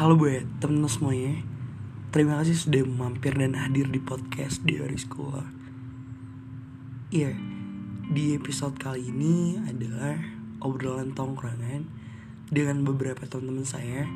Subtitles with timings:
[0.00, 1.44] Halo buat temen semuanya.
[2.08, 5.44] Terima kasih sudah mampir dan hadir di podcast di hari sekolah.
[7.12, 7.36] Iya
[8.08, 10.16] Di episode kali ini adalah
[10.64, 11.84] obrolan tongkrongan
[12.48, 14.08] Dengan beberapa teman-teman saya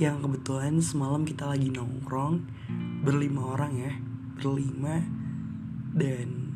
[0.00, 2.40] Yang kebetulan semalam kita lagi nongkrong
[3.04, 3.92] Berlima orang ya
[4.40, 5.04] Berlima.
[5.92, 6.48] Dan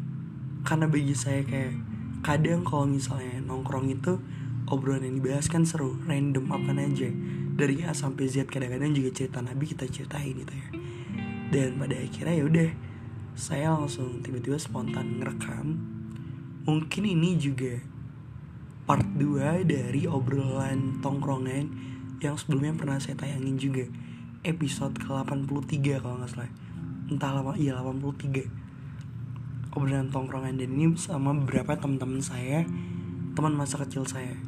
[0.64, 1.76] Karena bagi saya kayak
[2.24, 4.16] Kadang kalau misalnya nongkrong itu
[4.72, 7.12] Obrolan yang dibahas kan seru Random apa aja
[7.54, 10.68] dari A sampai Z kadang-kadang juga cerita Nabi kita ceritain gitu ya.
[11.54, 12.70] Dan pada akhirnya ya udah
[13.38, 15.78] saya langsung tiba-tiba spontan ngerekam.
[16.66, 17.78] Mungkin ini juga
[18.84, 21.64] part 2 dari obrolan tongkrongan
[22.18, 23.86] yang sebelumnya pernah saya tayangin juga.
[24.44, 26.50] Episode ke 83 kalau nggak salah.
[27.08, 28.64] Entah lama iya 83
[29.74, 32.62] obrolan tongkrongan dan ini sama beberapa teman-teman saya
[33.34, 34.38] teman masa kecil saya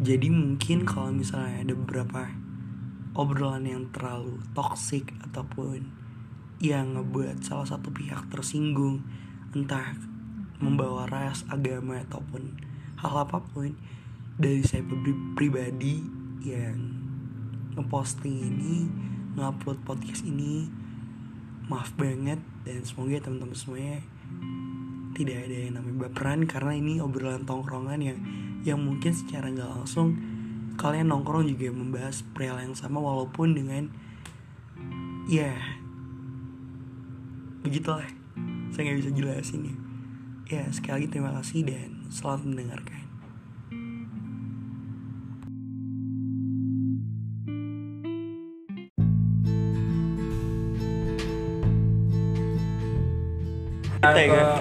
[0.00, 2.32] jadi mungkin kalau misalnya ada beberapa
[3.12, 5.92] obrolan yang terlalu toksik ataupun
[6.64, 9.04] yang ngebuat salah satu pihak tersinggung
[9.52, 9.92] entah
[10.56, 12.56] membawa ras agama ataupun
[12.96, 13.76] hal apa pun
[14.40, 14.80] dari saya
[15.36, 16.00] pribadi
[16.48, 16.80] yang
[17.76, 18.88] ngeposting ini
[19.36, 20.64] ngupload podcast ini
[21.68, 24.00] maaf banget dan semoga teman-teman semuanya
[25.12, 28.18] tidak ada yang namanya baperan karena ini obrolan tongkrongan yang
[28.64, 30.16] yang mungkin secara nggak langsung
[30.76, 33.92] kalian nongkrong juga membahas perihal yang sama walaupun dengan
[35.28, 35.52] ya
[37.64, 38.08] begitulah.
[38.72, 39.76] Saya nggak bisa jelasin ya
[40.50, 43.02] ya sekali lagi terima kasih dan selamat mendengarkan.
[54.02, 54.58] Kita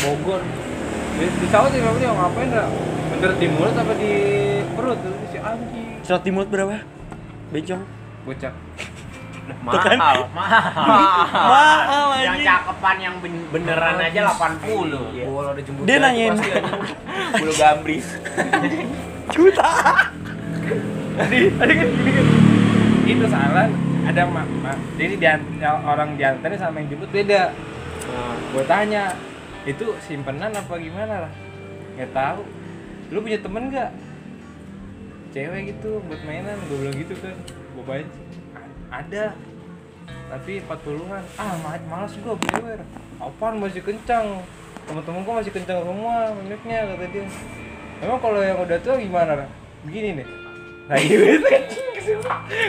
[0.00, 0.40] Bogor.
[1.18, 2.70] Di, sawah sih ngapain dah
[3.18, 4.12] bener di mulut apa di
[4.78, 4.98] perut?
[5.02, 5.98] Tuh si anjing.
[6.06, 6.78] Surat di mulut berapa?
[7.50, 7.82] Bencong
[8.22, 8.54] bocah.
[9.48, 9.98] Tuh kan?
[9.98, 10.62] mahal, mahal.
[11.34, 15.26] Mahal yang cakepan yang ben- beneran aja 80.
[15.26, 16.38] bola ada jemput Dia nanyain.
[17.42, 18.06] Bulu gambris.
[19.34, 19.72] Juta.
[21.18, 22.26] Tadi tadi kan gini kan.
[23.02, 23.66] Itu salah
[24.08, 25.26] ada mak ma, jadi di
[25.64, 27.50] orang diantarnya sama yang jemput beda.
[28.08, 29.12] Nah, gue tanya
[29.66, 31.32] itu simpenan apa gimana lah?
[31.98, 32.40] Nggak tahu
[33.08, 33.90] lu punya temen nggak?
[35.32, 37.36] Cewek gitu buat mainan gue bilang gitu kan.
[37.76, 38.08] Gue baca
[38.88, 39.24] ada.
[40.28, 42.80] Tapi 40-an ah ma- malas gue bewer
[43.20, 44.44] apaan masih kencang?
[44.88, 47.24] Temen-temen gue masih kencang semua miliknya kata dia.
[47.98, 49.48] Emang kalau yang udah tua gimana
[49.84, 50.47] begini nih
[50.88, 51.36] nah iya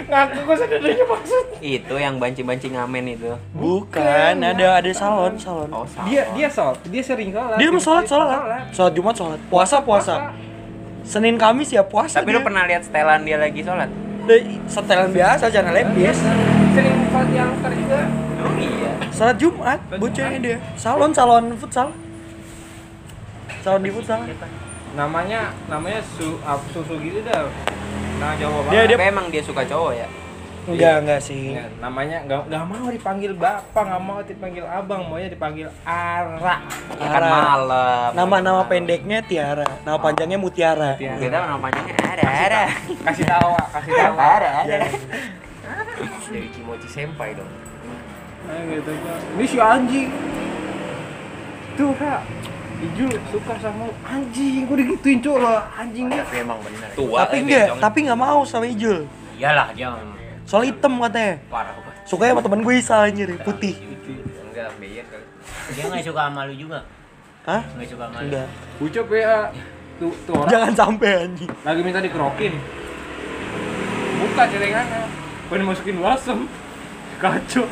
[0.09, 1.45] ngaku gue sebenarnya maksud.
[1.59, 3.31] Itu yang banci-banci ngamen itu.
[3.55, 5.69] Bukan, ada ada salon, salon.
[5.71, 6.07] Oh, salah.
[6.09, 7.57] dia dia sholat dia sering sholat.
[7.57, 8.39] Dia mau sholat, sholat.
[8.73, 8.93] Sholat.
[8.95, 9.39] Jumat, sholat.
[9.47, 10.33] Puasa, puasa.
[10.99, 13.89] Senin, Kamis ya puasa Tapi lu pernah lihat setelan dia lagi sholat?
[14.29, 16.21] Deh, Setelan biasa, jangan lepis
[16.75, 17.99] sering sholat yang ter juga
[18.39, 18.91] Oh iya.
[19.11, 20.57] Sholat Jumat, bocahnya dia.
[20.79, 21.91] Salon, salon futsal.
[23.59, 24.23] Salon di futsal.
[24.95, 26.39] Namanya namanya su
[26.71, 27.45] susu gitu dah
[28.19, 30.07] nah Jawa Dia- dia- emang dia suka cowok ya?
[30.69, 35.25] Enggak, enggak sih Ya, namanya nggak nggak mau dipanggil bapak nggak mau dipanggil abang maunya
[35.27, 36.61] dipanggil ara
[36.93, 37.29] Ikan Ara.
[37.31, 38.09] malam.
[38.13, 41.17] Nama-nama pendeknya Tiara Nama panjangnya Mutiara Tiara.
[41.17, 42.63] Kita nama panjangnya ada, ada.
[43.01, 44.77] kasih tahu kasih tahu Ada, ada.
[46.29, 47.49] Jadi Kimochi Senpai dong.
[48.45, 49.19] Nah, gitu kan.
[49.33, 50.09] ini si anjing
[51.73, 52.21] tuh kak
[52.79, 53.93] Ijul suka sama lu.
[54.07, 56.89] anjing gue digituin cok lo anjingnya Tapi emang bener.
[56.95, 57.17] Tua.
[57.27, 59.03] Tapi eh, enggak, tapi enggak mau sama Ijul
[59.35, 59.91] Iyalah dia
[60.47, 61.93] Soal hitam katanya parah banget.
[62.07, 63.75] Sukanya sama temen gue Isa anjir, putih
[64.49, 65.25] Enggak, Beyer kali.
[65.75, 66.79] Dia nggak suka sama lu juga?
[67.45, 67.61] Hah?
[67.75, 68.25] Nggak suka sama lu?
[68.31, 68.47] Enggak
[68.79, 69.35] Ucap ya
[69.99, 72.53] tuh tuh orang Jangan sampai anjing lagi minta dikerokin
[74.19, 75.01] buka celengannya
[75.51, 76.39] pengen masukin balsam
[77.19, 77.65] kacau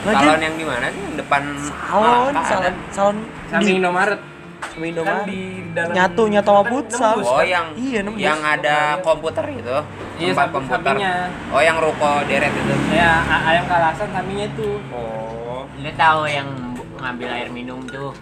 [0.00, 1.00] Salon Lagi yang di mana sih?
[1.02, 2.72] Yang depan salon, Malaka salon, ada?
[2.90, 3.16] salon
[3.46, 5.24] samping di Indomaret sama kan Indomaret.
[5.26, 5.40] di
[5.70, 7.12] dalam Nyatu, nyatu sama futsal.
[7.12, 7.46] nembus, Oh kan?
[7.46, 8.20] yang Iya, nembus.
[8.22, 9.76] yang ada komputer itu.
[10.16, 10.94] Iya, tempat samping- komputer.
[10.94, 11.14] sampingnya.
[11.50, 12.74] Oh yang ruko deret itu.
[12.90, 13.10] ya
[13.42, 15.64] ayam kalasan sampingnya itu Oh.
[15.74, 16.48] Lu tahu yang
[16.96, 18.12] ngambil air minum tuh?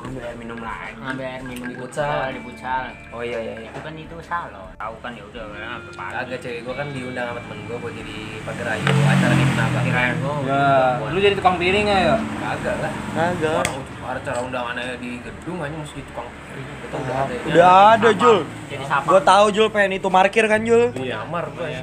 [0.00, 0.96] Ambil air minum lagi.
[0.96, 2.32] Ngambil air minum di futsal.
[2.32, 2.84] di futsal.
[3.12, 3.54] Oh iya iya.
[3.60, 3.70] iya.
[3.70, 4.70] Itu kan itu salon.
[4.80, 6.14] Tahu kan ya udah kan sampai pagi.
[6.16, 9.78] Agak cewek gue kan diundang sama temen gue buat jadi pagar ayu acara di kenapa
[9.84, 10.34] Kirain gua.
[10.48, 10.64] ya
[11.12, 12.92] lu jadi tukang piring ya ya Kagak lah.
[13.12, 13.64] Kagak.
[14.00, 16.66] Orang acara undangannya di gedung aja mesti tukang piring.
[16.80, 17.32] Kita udah ada.
[17.36, 17.42] ya.
[17.44, 18.38] Udah ada Jul.
[18.72, 19.06] Jadi siapa?
[19.06, 20.90] Gua tahu Jul pengen itu parkir kan Jul.
[20.96, 21.82] Iya, nyamar gue ya.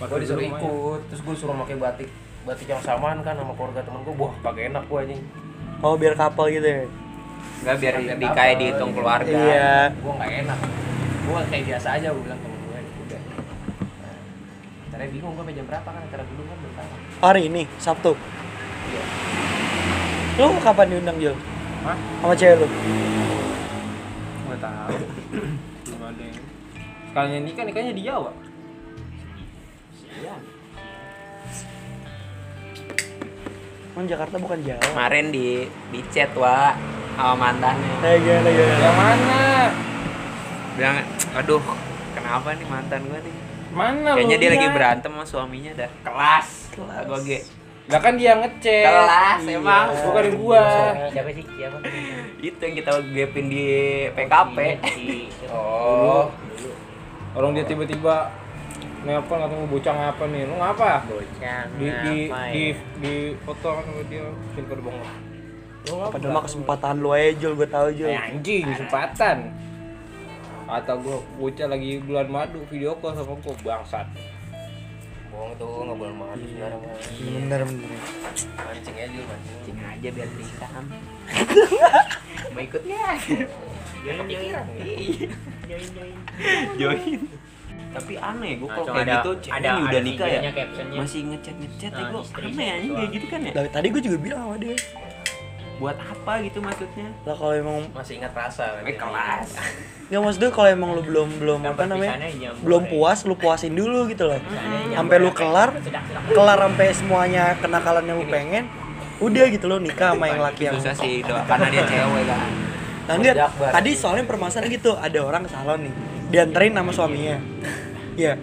[0.00, 2.08] Gue disuruh ikut, terus gue suruh pakai batik
[2.40, 5.22] batik yang samaan kan sama keluarga temen gue, wah kagak enak gue anjing.
[5.80, 6.84] Oh biar kapal gitu ya.
[7.64, 9.32] Enggak biar di kayak dihitung keluarga.
[9.32, 9.96] Iya.
[9.96, 10.58] Gue nggak enak.
[11.24, 13.20] Gue kayak biasa aja gue bilang temen gue udah.
[14.92, 16.84] Karena bingung gue jam berapa kan acara gedung kan bentar.
[17.24, 18.12] Hari ini Sabtu.
[18.92, 19.04] Iya.
[20.36, 21.36] Lu kapan diundang Jul?
[21.80, 21.96] Hah?
[21.96, 22.68] Sama cewek lu?
[24.52, 24.96] Gak tahu.
[25.88, 26.44] Belum ada yang.
[27.08, 28.32] Sekalinya nikah nikahnya di Jawa.
[30.20, 30.34] Iya.
[33.90, 34.80] Emang Jakarta bukan Jawa.
[34.84, 35.48] Kemarin di
[35.90, 36.74] di chat wa
[37.14, 37.94] sama mantannya.
[38.00, 38.78] Eh gimana gimana?
[38.78, 39.40] Yang mana?
[40.72, 40.96] Bilang,
[41.34, 41.62] aduh,
[42.14, 43.34] kenapa nih mantan gue nih?
[43.70, 44.74] Mana Kayaknya lu dia lagi lihat?
[44.74, 45.90] berantem sama suaminya dah.
[46.02, 46.48] Kelas.
[46.72, 47.02] Kelas.
[47.06, 47.38] Gue ge.
[47.90, 48.86] Lah kan dia ngecek.
[48.86, 49.86] Kelas emang.
[50.06, 50.64] Bukan gua.
[51.10, 51.44] Siapa sih?
[51.44, 51.78] Siapa?
[52.38, 53.64] Itu yang kita gapin di
[54.14, 54.56] PKP.
[55.50, 56.30] Oh,
[57.30, 58.30] Orang dia tiba-tiba
[59.00, 60.42] nelpon atau bocah ngapa nih?
[60.44, 60.90] Lu ngapa?
[61.08, 62.52] Bocah Di di ngapain?
[62.52, 62.64] di
[63.00, 63.14] di
[63.44, 65.08] foto kan sama dia simpen banget.
[65.88, 66.12] Lu ngapa?
[66.16, 68.08] Padahal mah kesempatan lu aja Jul, gue tau Jul.
[68.12, 69.38] Eh, anjing, kesempatan.
[70.70, 74.06] Atau gua bocah lagi bulan madu video call sama gua bangsat.
[75.30, 76.80] bohong tuh nggak boleh madu sekarang.
[76.82, 76.94] mah.
[77.22, 77.98] Bener bener.
[78.60, 79.58] Mancing aja lu mancing.
[79.62, 80.84] Cing aja biar dikam.
[82.50, 83.14] Mau ikut ya?
[84.02, 84.54] Join join.
[84.82, 85.28] Iya.
[85.70, 86.16] Join join.
[86.76, 87.20] Join.
[87.90, 90.40] Tapi aneh gue kalau Langsung kayak gitu ada- ceweknya ada udah nikah ya.
[90.94, 93.52] Masih ngechat ngechat ya Nah, gue aneh anjing kayak gitu kan ya.
[93.66, 94.76] Tadi gue juga bilang sama dia.
[95.80, 97.08] Buat apa gitu maksudnya?
[97.24, 98.64] Lah kalau emang Masih ingat rasa.
[98.84, 99.48] Eh kelas.
[100.10, 102.18] nggak maksudnya kalau emang lu belum belum apa namanya
[102.66, 106.02] belum dua, puas lu puasin dulu gitu loh jam sampai lu kelar sedak.
[106.34, 108.66] kelar sampai semuanya kenakalan yang lu pengen
[109.22, 112.50] udah gitu lo nikah sama yang laki yang Susah sih doa karena dia cewek kan.
[113.06, 113.14] Nah,
[113.70, 115.94] tadi soalnya permasalahan gitu, ada orang ke salon nih,
[116.30, 117.38] dianterin sama suaminya.
[118.10, 118.36] Iya.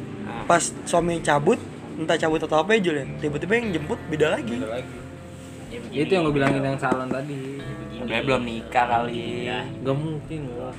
[0.49, 1.59] Pas suaminya cabut,
[1.99, 4.57] entah cabut atau apa ya Jul ya, tiba-tiba yang jemput beda lagi.
[4.57, 4.97] Ada lagi.
[5.69, 6.01] Ya, begini.
[6.01, 7.61] Itu yang gue bilangin yang salon tadi.
[7.93, 9.51] Sebenarnya belum nikah kali.
[9.83, 10.73] Gak mungkin loh.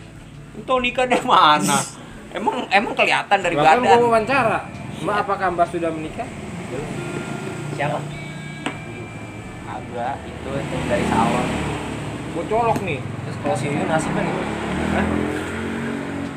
[0.57, 1.79] Itu nikah dari mana?
[2.39, 4.03] Emang emang kelihatan dari Bahkan gue badan.
[4.09, 4.59] wawancara.
[5.05, 6.29] Mbak apakah Mbak sudah menikah?
[7.73, 7.99] Siapa?
[9.69, 11.47] Agak itu itu dari salon.
[12.35, 12.99] Gue colok nih.
[12.99, 14.35] Terus kalau si Yuyun nasibnya nih.
[14.35, 15.58] Lepaskan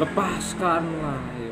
[0.02, 0.82] lah.
[0.82, 1.52] Ya.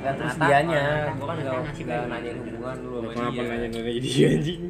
[0.00, 2.04] Nah, terus dianya, Nata, gua kan nggak gimana?
[2.08, 3.44] nanyain hubungan lu sama Kenapa dia.
[3.52, 4.62] nanya nanya dia anjing?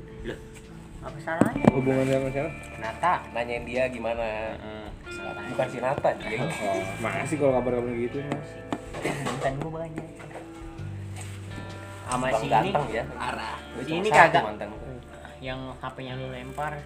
[1.01, 1.65] Apa salahnya?
[1.71, 2.51] Hubungan sama siapa?
[2.83, 4.27] Nata nanyain dia gimana?
[5.55, 6.43] Bukan si Nata, anjing.
[6.43, 8.49] Oh, masih kalau kabar-kabar gitu mas.
[9.23, 10.07] Mantan gua banyak.
[12.11, 13.05] Sama si ini ganteng ya.
[13.15, 13.55] Arah.
[13.87, 14.43] Si ini kagak.
[14.43, 14.71] mantan.
[15.41, 16.77] yang HP-nya lu lempar.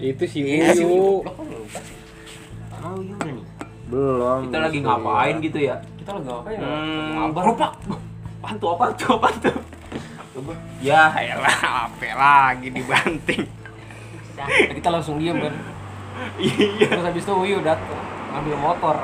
[0.00, 1.20] Itu si Iya Uyu.
[1.20, 1.84] kan.
[2.80, 3.44] Mau juga nih.
[3.84, 4.38] Belum.
[4.48, 5.76] Kita lagi ngapain gitu ya?
[5.96, 6.56] Kita lagi ngapain?
[6.56, 6.64] ya?
[6.64, 7.42] Hmm, Ngabar.
[7.46, 7.72] Rupak.
[8.40, 8.68] Apaan tuh?
[8.72, 9.10] Apaan tuh?
[9.14, 9.56] Apaan tuh?
[10.82, 13.46] Ya, elah, apa lagi dibanting.
[14.34, 14.46] Dah.
[14.50, 15.54] Kita langsung diam kan.
[16.36, 16.90] Iya.
[16.90, 17.98] Terus habis itu Uyu datang
[18.34, 18.96] ngambil motor.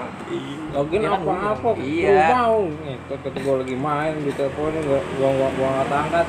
[0.71, 2.27] Login Dia kan apa-apa, Iya.
[2.35, 6.27] mau nih, ketika gue lagi main di telepon gua gua gua gua nggak angkat,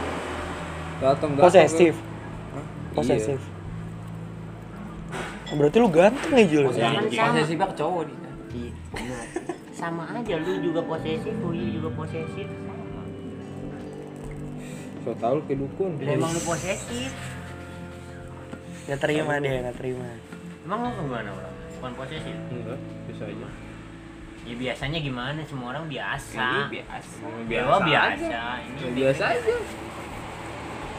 [0.98, 1.95] datang datang Posesif,
[2.53, 2.65] Hah?
[2.94, 3.42] posesif.
[5.50, 6.63] Oh, berarti lu ganteng ya Jul?
[6.69, 8.21] Posesifnya ke cowok dia.
[9.72, 12.48] Sama aja lu juga posesif, Uyu juga posesif.
[12.48, 13.04] Sama.
[15.02, 15.92] So tau lu kayak dukun.
[15.98, 17.12] Emang lu posesif.
[18.86, 20.06] Gak terima deh, gak terima.
[20.62, 21.56] Emang lu gimana orang?
[21.80, 22.36] Bukan posesif.
[22.52, 23.48] Enggak, bisa aja.
[24.42, 25.39] Ya biasanya gimana?
[25.46, 26.42] Semua orang biasa.
[26.44, 27.15] Ini biasa.
[27.48, 28.38] Dewa biasa.
[28.60, 29.56] Ini Ya, biasa aja.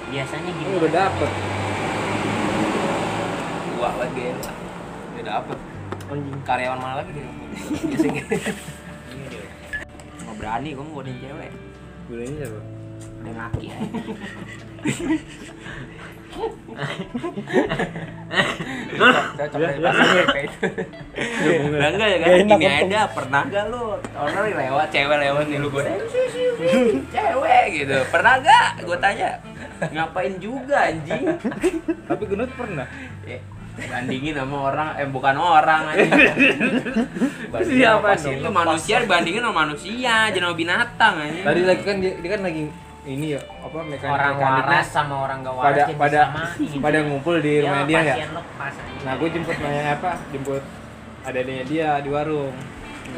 [0.08, 0.76] biasanya Lu gimana?
[0.78, 1.30] udah dapet.
[3.72, 4.54] Gua lagi lah.
[5.12, 5.58] Udah dapet.
[6.12, 7.24] Anjing karyawan mana lagi dia?
[10.20, 11.50] Nggak berani gua ngodain cewek.
[12.12, 12.60] Bedanya siapa?
[13.22, 13.76] Udah ngaki ya.
[21.80, 22.28] Enggak ya kan?
[22.44, 22.60] Untung.
[22.60, 23.84] ada, pernah gak lu?
[24.12, 26.00] Orang lewat, cewek lewat nih lu godain
[27.12, 28.68] Cewek gitu Pernah gak?
[28.84, 29.40] Gue tanya
[29.80, 31.24] Ngapain juga anjing?
[32.08, 32.86] Tapi gendut pernah.
[33.72, 36.12] Ya, bandingin sama orang, eh bukan orang anjing
[37.52, 38.36] Bandingin Siapa apa sih?
[38.36, 42.42] Itu manusia dibandingin sama manusia, jangan sama binatang anjing Tadi lagi kan dia, dia kan
[42.44, 42.62] lagi
[43.02, 46.20] ini ya apa mekanik Orang waras sama orang gak waras pada pada
[46.78, 48.14] pada ngumpul di rumah dia ya.
[48.14, 48.26] aja.
[49.02, 50.22] Nah gue jemput nanya apa?
[50.30, 50.62] Jemput
[51.26, 52.54] adanya dia di warung.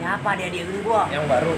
[0.01, 1.05] Siapa dia dia gua?
[1.13, 1.55] Yang baru.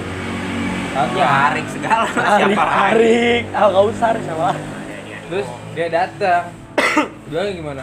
[1.15, 2.65] Ya Arik segala Arik, siapa?
[2.91, 4.51] Arik, ah gak usah sama.
[5.31, 5.49] Terus
[5.79, 6.43] dia datang.
[7.31, 7.83] Bilang gimana?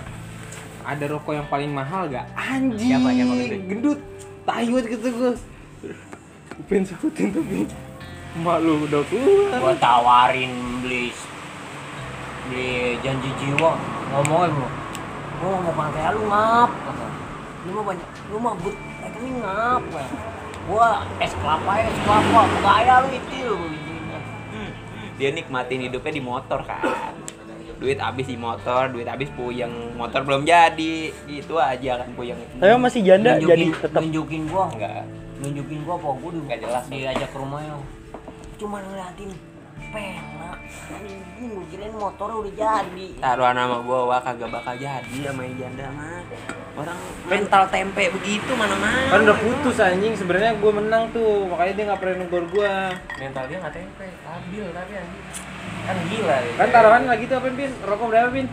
[0.84, 2.28] Ada rokok yang paling mahal gak?
[2.36, 2.92] Anjing.
[2.92, 3.62] Siapa, siapa gendut?
[3.68, 4.00] Gendut.
[4.44, 5.32] Banget gitu gue.
[6.54, 7.66] Gue pengen sahutin tapi
[8.34, 9.62] Mak lu udah keluar.
[9.62, 11.14] Gua tawarin beli
[12.50, 13.80] beli janji jiwa
[14.12, 14.68] ngomongin lu
[15.40, 17.08] gua mau pakai lu ngap kata
[17.64, 19.82] lu mah banyak lu mah but rekening ngap
[20.68, 24.20] gua es kelapa es kelapa gaya lu itu intinya
[25.16, 27.16] dia nikmatin hidupnya di motor kan
[27.84, 32.40] duit habis di motor duit habis puyeng motor belum jadi gitu aja kan puyeng.
[32.56, 35.04] Tapi masih janda nunjukin, jadi tetap nunjukin gua enggak.
[35.44, 36.84] Nunjukin gua apa gua di, Nggak jelas.
[36.88, 37.76] diajak ke rumahnya
[38.56, 39.30] cuma ngeliatin
[39.92, 40.56] pena
[40.96, 41.20] anjing
[41.52, 43.08] gua kirain motornya udah jadi.
[43.20, 46.24] Taruhan nama gua wah kagak bakal jadi sama yang janda mah.
[46.74, 50.16] Orang mental tempe begitu mana mana kan udah putus anjing.
[50.16, 52.74] Sebenarnya gue menang tuh makanya dia nggak pernah negor gue
[53.20, 55.24] mental dia nggak tempe stabil tapi anjing
[55.84, 56.52] kan gila ya.
[56.56, 57.72] Kan taruhan lagi tuh apa pin?
[57.84, 58.48] Rokok berapa pin?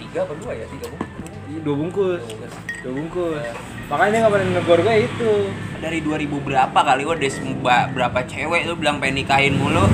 [0.00, 0.66] Tiga apa dua ya?
[0.68, 1.12] Tiga bungkus.
[1.60, 2.20] Dua bungkus.
[2.22, 2.52] Dua bungkus.
[2.82, 3.46] dua bungkus.
[3.84, 5.32] Makanya dia nggak pernah negor gue itu.
[5.76, 9.84] Dari 2000 berapa kali des ba- berapa cewek tuh bilang pengen nikahin mulu?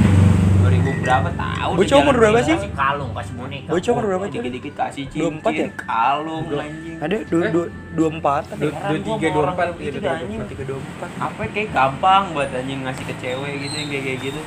[0.63, 1.29] 2000 berapa?
[1.35, 2.55] Tahu Bocah umur berapa sih?
[2.55, 3.69] kasih kalung kasih boneka.
[3.75, 4.35] Bocah umur berapa, Cil?
[4.39, 5.69] dikit-dikit kasih cincin 24 ya?
[5.75, 6.97] kalung anjing.
[7.01, 7.67] ada dua dua
[7.99, 8.43] dua empat.
[8.55, 8.65] Ada.
[8.71, 9.67] dua tiga dua empat.
[9.81, 10.41] gitu anjing.
[10.47, 11.11] tiga dua empat.
[11.19, 14.41] apa kayak gampang buat anjing ngasih ke cewek gitu yang kayak kayak gitu.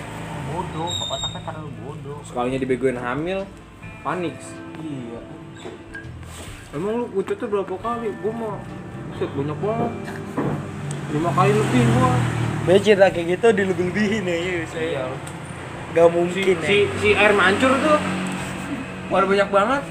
[0.54, 1.70] Bodoh otaknya terlalu
[2.24, 3.44] sekalinya dibegoin hamil
[4.04, 4.36] panik.
[4.80, 5.20] Iya.
[6.74, 8.10] Emang lu ucapnya berapa kali?
[8.20, 8.58] Gue mau
[9.16, 9.92] set banyak banget.
[11.14, 12.12] Lima kali lebih gua.
[12.64, 15.04] Biasa cerita kayak gitu dilebih-lebihin ya, iya saya.
[15.94, 16.90] Gak si, mungkin si, ya.
[16.98, 18.00] si air mancur tuh
[19.14, 19.82] Waduh banyak banget.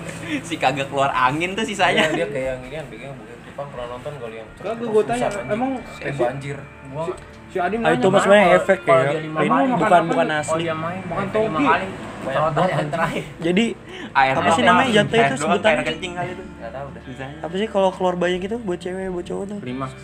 [0.42, 2.10] Si kagak keluar angin tuh sisanya.
[2.10, 5.28] Dia kayak yang ini kan bikin bukan Jepang pernah nonton kalau yang Kagak gue tanya
[5.52, 5.70] emang
[6.00, 6.56] kayak si, banjir
[6.88, 7.12] gua si,
[7.52, 9.00] si Adi Ah, itu mas sebenarnya efek ya.
[9.12, 10.62] Ini kali, bukan bukan kalau asli.
[10.64, 11.82] dia main Makan
[12.22, 12.70] banget.
[12.72, 13.64] yang terakhir Jadi
[14.12, 14.90] air Apa sih namanya?
[14.94, 15.74] Jatuh itu sebutannya?
[15.74, 18.78] air kencing kali itu nggak tahu dah sisanya apa sih kalau keluar banyak itu buat
[18.78, 19.58] cewek buat cowok tuh?
[19.60, 19.94] klimaks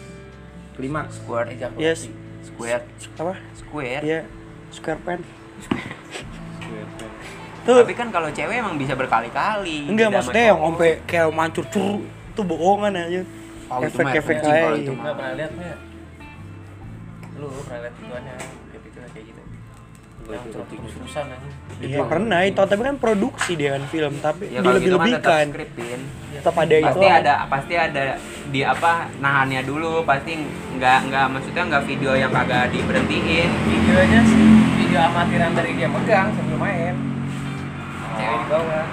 [0.75, 2.01] klimaks square ejakulasi Yes.
[2.45, 2.83] square
[3.17, 3.35] Apa?
[3.55, 4.21] square Iya.
[4.69, 5.21] Square pen.
[7.61, 12.01] Tuh tapi kan kalau cewek emang bisa berkali-kali enggak maksudnya yang sampai kayak mancur cur
[12.01, 13.23] itu bohongan aja.
[13.69, 14.73] Oh, itu mah Efek-efek aja.
[14.73, 15.53] itu nggak pernah lihat
[17.37, 18.35] lu pernah lihat ituannya
[20.33, 21.55] yang terus-terusan anjing.
[21.79, 22.41] Iya pernah.
[22.45, 24.13] Itu tapi kan produksi dia kan film.
[24.21, 25.45] Tapi ya gitu kan tetap dilebih-lebihkan.
[25.53, 26.01] skripin.
[26.39, 26.87] Tetap ada itu.
[26.87, 28.05] pasti ada pasti ada
[28.49, 30.05] di apa nahannya dulu.
[30.05, 30.33] Pasti
[30.79, 33.49] nggak nggak maksudnya nggak video yang kagak diberhentiin.
[33.67, 34.47] Videonya sih
[34.79, 36.95] video amatiran dari dia megang sambil main.
[38.19, 38.87] Cewek di bawah.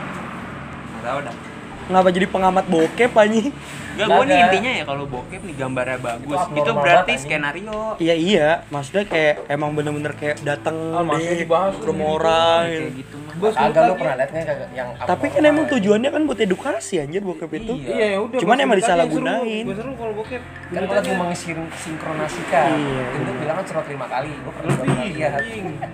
[0.96, 1.45] Nggak tahu dah
[1.86, 3.54] Ngapa jadi pengamat bokep anjing?
[3.96, 6.36] Enggak, Nggak gue nih intinya ya kalau bokep nih gambarnya bagus.
[6.36, 7.80] Itu, abnormal berarti banget, skenario.
[7.96, 12.62] Iya iya, maksudnya kayak emang bener-bener kayak datang Ah, maksudnya deh dibahas ke rumah orang
[12.68, 12.98] kayak gitu.
[13.00, 13.34] gitu mah.
[13.40, 17.22] Gua agak lu pernah lihat kagak yang Tapi kan emang tujuannya kan buat edukasi anjir
[17.24, 17.74] bokep itu.
[17.88, 18.40] Iya ya udah.
[18.44, 19.64] Cuman emang disalahgunain.
[19.64, 20.42] Gue seru kalau bokep.
[20.44, 23.32] kan kalau lagi mensinkronasikan Iya, iya.
[23.40, 24.76] bilang kan serot lima kali gua pernah
[25.08, 25.42] lihat.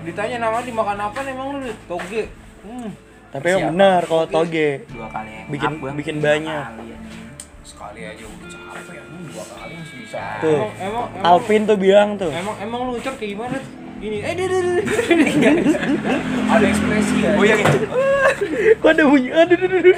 [0.08, 2.32] Ditanya nama dimakan apa emang lu toge.
[2.66, 3.11] Hmm.
[3.32, 4.84] Tapi emang benar kalau toge.
[4.88, 5.32] Dua kali.
[5.48, 6.64] Bikin- Up, bikin banyak.
[6.68, 7.28] kali, anjing.
[7.64, 10.60] sekali aja udah capek anjing dua kali masih bisa Tuh.
[10.60, 12.30] Emang, emang, emang, Alvin tuh bilang tuh.
[12.30, 13.58] Emang emang lu ucap kayak gimana?
[13.98, 14.82] Gini, eh deh deh deh.
[16.52, 17.86] ada ekspresi ya Oh iya gitu.
[18.82, 19.30] Kok ada bunyi?
[19.32, 19.96] Aduh, aduh, aduh.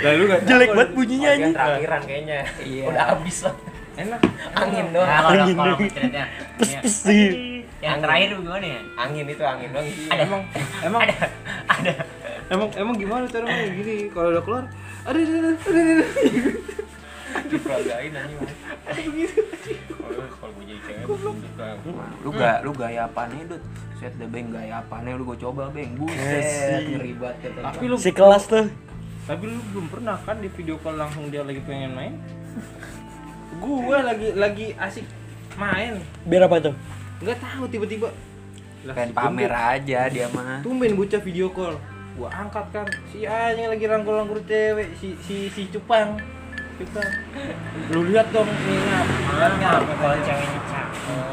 [0.00, 1.52] Lalu kan Jelek banget bunyinya anjing.
[1.52, 2.84] terakhiran kayaknya Iya.
[2.86, 3.54] udah habis lah
[3.92, 4.20] enak.
[4.54, 5.78] angin nah doang kalau Angin kalau dong.
[5.84, 6.22] ceritanya
[6.56, 7.28] Pes ya, pes sih.
[7.78, 10.42] yang terakhir gimana ya angin itu angin doang ada Emang
[10.80, 11.16] emang ada
[11.68, 11.92] ada
[12.52, 14.64] emang emang gimana cara ngomong gini kalau udah keluar
[15.02, 16.10] aduh aduh aduh aduh aduh
[17.48, 18.38] diperagain anjing
[19.88, 21.06] kalau kalau gue jadi cewek
[22.22, 23.62] Lu gak lu gaya apaan nih, Dut?
[23.96, 25.96] Set deh beng gaya apaan nih lu gua coba beng.
[25.96, 26.86] Buset, Asik.
[26.92, 28.66] ngeri banget kata Tapi lu Si kelas tuh.
[29.22, 32.14] tapi lu belum pernah kan di video call langsung dia lagi pengen main?
[33.62, 35.06] Gua lagi lagi asik
[35.54, 36.02] main.
[36.26, 36.74] Biar apa tuh?
[37.22, 38.08] Nggak tahu tiba-tiba
[38.82, 40.58] lah, pengen pamer aja dia mah.
[40.66, 41.78] Tumben bocah video call.
[42.12, 46.20] Gua angkat kan si A yang lagi rangkul-rangkul cewek si si si Cupang.
[46.76, 47.10] Cupang.
[47.92, 49.06] Lu lihat dong nih ngap.
[49.96, 51.32] Kalau ceweknya cakep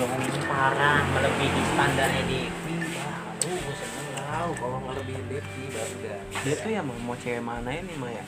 [0.00, 5.94] ngomongin parah melebihi standarnya Devi baru gue seneng tahu kalau ngelebihin Devi baru
[6.40, 8.24] Dia tuh ya mau cewek mana ini Maya?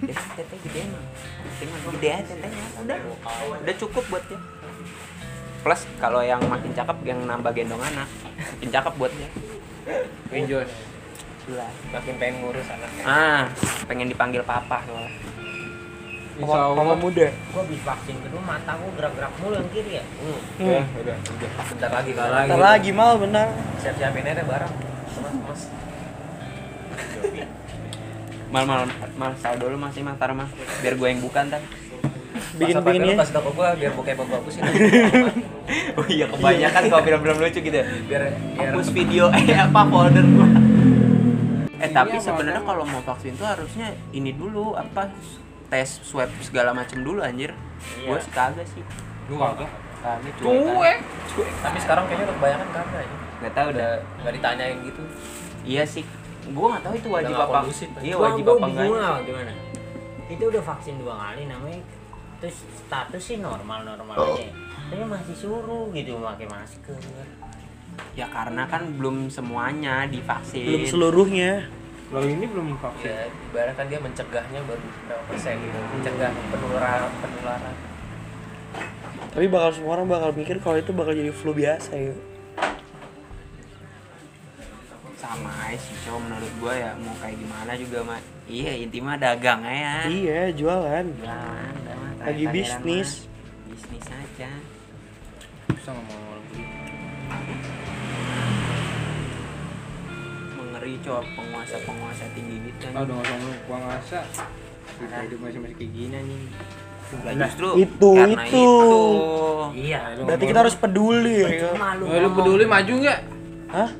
[0.00, 0.96] Dia teteh gedean.
[1.60, 2.66] Tinggal gede aja tetehnya.
[2.80, 2.98] Udah.
[3.60, 4.40] Udah cukup buat dia.
[5.60, 9.28] Plus kalau yang makin cakep yang nambah gendong anak, makin cakep buat dia.
[10.30, 10.64] Enjoy
[11.44, 11.72] Jelas.
[11.90, 13.42] makin pengen ngurus anaknya Ah,
[13.84, 15.12] pengen dipanggil papa soalnya.
[16.34, 16.98] Insya Papa Allah.
[16.98, 17.26] muda.
[17.30, 20.40] gue habis vaksin kedua mata gue gerak-gerak mulu yang kiri ya hmm.
[20.58, 21.50] Ya, udah, udah.
[21.68, 22.48] bentar lagi Bentar bentar lagi.
[22.48, 23.46] Ntar lagi mal benar.
[23.78, 24.72] siap siapin aja barang
[25.14, 25.62] mas mas
[28.50, 30.46] Mal mal mal saldo dulu masih mas, tar mas.
[30.78, 31.58] Biar gue yang bukan ntar.
[32.54, 33.14] Bikin bikin ya.
[33.18, 34.70] kasih tau ke gua biar bokep bagus ini
[35.98, 37.76] Oh iya kebanyakan kalau film-film lucu gitu.
[37.76, 37.86] ya.
[38.06, 40.48] biar biar Hapus video eh apa folder gua.
[41.78, 45.10] Eh tapi apa, sebenarnya kalau mau vaksin tuh harusnya ini dulu apa
[45.70, 47.54] tes swab segala macem dulu anjir.
[48.04, 48.82] Gua sih kagak sih.
[49.30, 49.70] Gua kagak.
[50.04, 50.98] Kagak Cuek.
[51.32, 51.50] cuek.
[51.64, 53.92] tapi sekarang kayaknya udah kebanyakan kagak ya nggak tahu udah dah
[54.24, 55.02] nggak ditanyain gitu
[55.68, 56.04] iya sih
[56.52, 57.60] gua nggak tahu itu wajib nggak apa
[58.00, 59.52] iya Gua- wajib gua apa enggak gimana
[60.24, 61.80] itu udah vaksin dua kali namanya
[62.44, 64.52] terus status sih normal normal aja.
[64.92, 67.00] Tapi masih suruh gitu pakai masker.
[68.12, 70.68] Ya karena kan belum semuanya divaksin.
[70.68, 71.72] Belum seluruhnya.
[72.12, 73.08] Kalau ini belum vaksin.
[73.08, 75.78] ya ibarat kan dia mencegahnya baru berapa persen gitu.
[75.96, 77.74] Mencegah penularan penularan.
[79.32, 82.12] Tapi bakal semua orang bakal mikir kalau itu bakal jadi flu biasa ya.
[85.16, 89.64] Sama aja sih cowok menurut gua ya mau kayak gimana juga mah iya intinya dagang
[89.64, 91.08] ya iya jualan.
[91.08, 91.83] Jualan.
[92.24, 93.70] Lagi bisnis mah.
[93.70, 94.04] bisnis.
[94.06, 94.50] aja.
[95.68, 96.20] Bisa ngomong
[100.54, 102.84] mengeri cowok penguasa penguasa tinggi gitu.
[102.90, 104.20] Ah udah usah ngomong gua ngasa.
[104.94, 106.42] Kita hidup masih masih kayak gini nih.
[107.14, 108.66] Lah, justru Itu, karena itu.
[109.76, 109.98] iya.
[110.02, 111.38] Nah, lu berarti ngomong- kita harus peduli.
[111.38, 113.20] Ya percuma lu Eh, lu peduli maju nggak?
[113.70, 113.90] hah?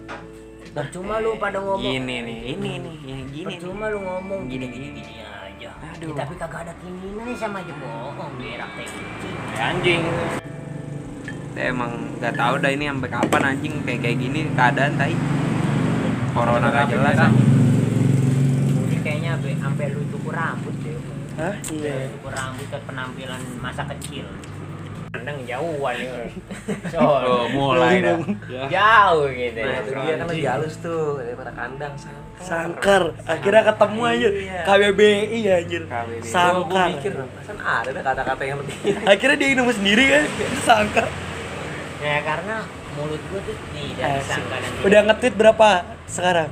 [0.75, 1.85] Percuma lu pada ngomong.
[1.85, 4.41] Gini nih ini nih yang gini percuma lu ngomong.
[4.49, 5.23] Gini, gini gini, gini
[5.65, 5.73] aja.
[5.97, 6.13] Aduh.
[6.13, 8.61] Ya, tapi kagak ada keinginan sama aja bohong kucing
[9.57, 10.03] Ya, anjing.
[11.55, 15.17] Saya emang nggak tahu dah ini sampai kapan anjing kayak kayak gini keadaan tai.
[16.35, 17.17] Corona nggak jelas
[18.75, 20.99] mungkin kayaknya sampai sampai lu cukur rambut deh.
[21.39, 21.55] Hah?
[21.71, 24.27] Iya cukur rambut ke penampilan masa kecil
[25.15, 26.13] pandang jauhan ya
[26.99, 28.19] Oh, mulai dah.
[28.67, 32.43] jauh gitu nah ya itu dia kan lebih halus tuh daripada kandang sangkar.
[32.43, 33.03] Sangkar.
[33.25, 34.29] Akhirnya ketemu aja.
[34.29, 34.61] Iya.
[34.67, 35.83] KBBI anjir.
[35.87, 36.19] KBBI.
[36.19, 36.89] gue sangkar.
[36.99, 38.77] Mikir perasaan ada dah kata-kata yang lebih.
[39.15, 40.25] Akhirnya dia nemu sendiri kan
[40.67, 41.07] sangkar.
[42.03, 42.57] Ya karena
[42.99, 45.69] mulut gua tuh tidak disangka dan tidak udah nge-tweet berapa
[46.05, 46.51] sekarang?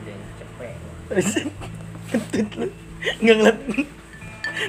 [0.00, 0.74] Udah cepet.
[2.14, 2.66] Nge-tweet lu.
[3.22, 3.58] Nggak ngeliat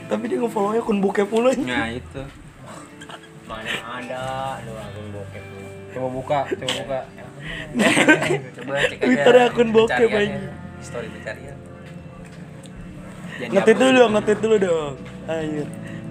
[0.05, 2.21] tapi dia nge-follow akun bokep mulu aja Nah itu.
[3.49, 4.23] Mana ada
[4.61, 5.57] lu akun bokep lu
[5.89, 6.99] Coba buka, coba buka.
[8.62, 9.05] coba cek aja.
[9.09, 10.38] Twitter akun bokep aja.
[10.85, 11.57] story pencarian.
[13.39, 13.71] Apa?
[13.73, 14.93] dulu dong nge-tweet dulu dong.
[15.25, 15.63] Ayo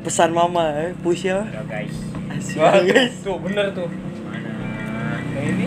[0.03, 1.47] pesan mama eh push ya.
[1.71, 1.95] Guys.
[2.35, 2.59] Asik.
[2.59, 3.15] Wah, guys.
[3.23, 3.87] Tuh bener tuh.
[4.27, 5.23] mana?
[5.39, 5.67] Ini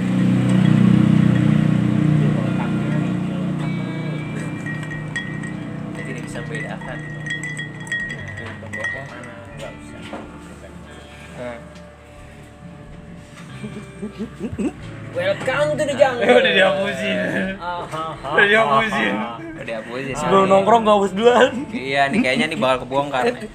[18.42, 19.14] Udah dihapusin.
[19.54, 20.16] Udah dihapusin.
[20.18, 23.46] sebelum nongkrong gak hapus duluan Iya nih kayaknya nih bakal kebongkar nih.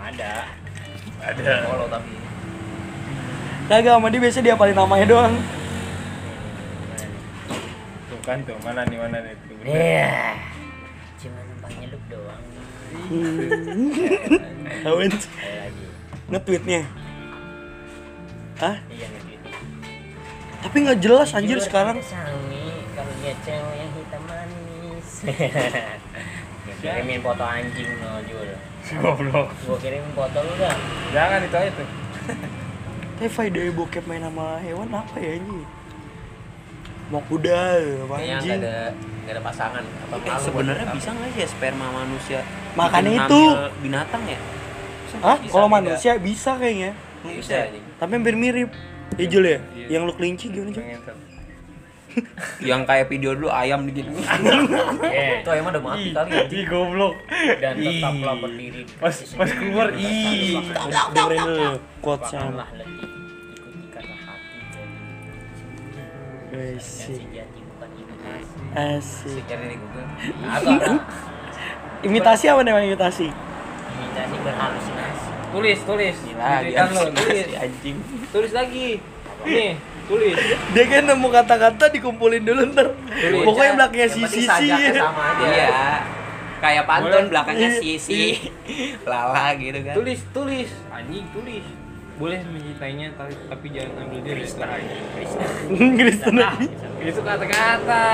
[0.00, 0.32] ada
[1.22, 1.52] ada.
[1.70, 2.12] follow tapi
[3.70, 5.34] kagak sama dia biasa dia paling namanya doang
[8.10, 9.54] Tuh kan tuh, mana nih mana nih tuh.
[9.62, 10.34] Iya.
[11.22, 12.42] Cuma numpang nyelup doang.
[14.90, 15.86] Lagi.
[16.26, 16.82] nge-tweetnya
[18.58, 18.76] Hah?
[18.90, 19.40] Iya nge-tweet.
[20.66, 22.02] Tapi nggak jelas anjir sekarang
[23.00, 23.86] kalau dia cewek
[26.80, 28.48] kirimin foto anjing no Jul.
[28.98, 29.48] Goblok.
[29.64, 30.74] Gua kirimin foto lu dah.
[31.12, 31.88] Jangan itu aja tuh.
[33.20, 35.64] Tapi faedah bokep main sama hewan apa ya anjing?
[37.10, 37.60] Mau kuda,
[38.06, 41.86] apa anjing ada nggak ada pasangan apa Eh, malu sebenarnya bisa nggak sih ya sperma
[41.92, 42.40] manusia
[42.72, 43.42] Makanya itu.
[43.82, 44.38] binatang ya?
[45.20, 45.36] Hah?
[45.42, 46.94] Kalau manusia bisa kayaknya
[47.26, 47.66] bisa.
[47.98, 48.70] Tapi hampir mirip
[49.18, 49.58] Ya Jul ya?
[49.74, 49.86] Iya.
[49.90, 50.84] Yang lu kelinci gimana Jul?
[52.60, 54.10] Yang kayak video dulu ayam gitu.
[55.06, 57.14] Eh, itu emang udah mati kali ya Ih, goblok.
[57.62, 58.82] dan tetaplah berdiri.
[58.82, 60.58] di Pas pas keluar ih.
[61.14, 61.44] Dengerin
[66.82, 68.54] sejati bukan imitasi.
[68.74, 69.46] Asik
[70.50, 70.98] ada
[72.00, 73.28] Imitasi apa namanya imitasi?
[73.30, 75.28] imitasi berhalusinasi.
[75.50, 76.16] Tulis, tulis.
[76.16, 77.44] Gila, tulis.
[77.44, 77.96] si anjing.
[78.30, 78.88] Tulis lagi.
[79.44, 79.72] Nih,
[80.10, 80.34] tulis.
[80.74, 82.86] Dia kan nemu kata-kata dikumpulin dulu ntar
[83.46, 85.70] Pokoknya belakangnya penting sisi-sisi sajaknya sama aja Iya.
[86.60, 87.30] Kayak pantun Boleh.
[87.30, 87.78] belakangnya Iya.
[87.78, 88.22] sisi
[89.10, 89.94] lala gitu kan.
[89.94, 90.70] Tulis, tulis.
[90.90, 91.64] Anjing, tulis.
[92.18, 94.96] Boleh mencintainya tapi, tapi jangan ambil dia Kristen aja.
[95.96, 96.54] Kristen Nah,
[97.00, 98.04] Itu kata-kata.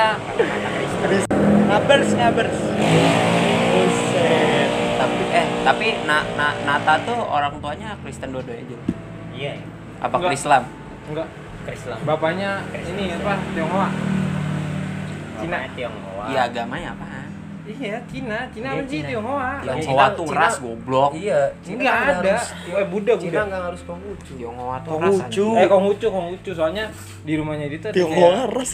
[1.67, 2.59] Ngabers, ngabers
[3.67, 8.77] Buset Tapi eh tapi na, na, Nata tuh orang tuanya Kristen dua-duanya aja.
[9.35, 9.53] Iya,
[9.99, 10.31] Apa.
[10.31, 10.63] Islam?
[11.07, 11.29] Enggak.
[11.73, 11.99] Islam.
[12.05, 13.33] Bapaknya ini apa?
[13.53, 13.89] Tionghoa.
[15.37, 15.59] Cina.
[15.73, 16.25] Tionghoa.
[16.29, 17.05] Iya agamanya apa?
[17.67, 18.39] Iya, Cina.
[18.55, 19.09] Cina Iya, apa sih Cina.
[19.11, 19.51] Tionghoa?
[19.61, 21.11] Yang Cina- Hoa tuh Cina- ras goblok.
[21.13, 22.15] iya Cina Enggak kan ada.
[22.31, 23.43] harus- Eh, Buddha, Cina Buddha.
[23.43, 25.11] nggak harus Konghucu Tionghoa tuh Konghucu.
[25.11, 25.55] ras anjing.
[25.57, 26.51] Eh, Konghucu, Konghucu.
[26.55, 26.85] Soalnya
[27.27, 28.71] di rumahnya dia tuh ada Tionghoa ras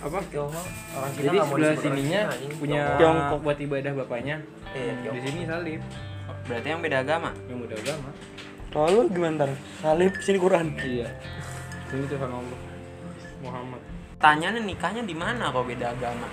[0.00, 0.18] apa?
[0.24, 0.62] Tionghoa
[0.94, 3.38] orang Cina Jadi sebelah sininya Cina, punya Tiongkok.
[3.42, 4.36] buat ibadah bapaknya.
[4.70, 5.80] Iya, Di sini salib.
[6.46, 7.30] Berarti yang beda agama.
[7.46, 8.10] Yang muda agama.
[8.70, 9.50] Kalau lu gimana ntar?
[9.76, 11.10] Salib sini Quran Iya.
[11.90, 12.58] Tuh sama Allah.
[13.40, 13.80] Muhammad
[14.20, 16.28] Tanya nih nikahnya di mana kok beda agama?